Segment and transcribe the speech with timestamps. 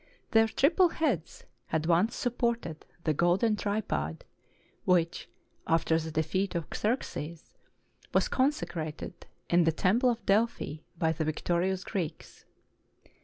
[0.31, 4.25] Their triple heads had once sup ported the golden tripod
[4.83, 5.29] which,
[5.67, 7.53] after the defeat of Xerxes,
[8.11, 12.45] was consecrated in the temple of Delphi by the victorious Greeks.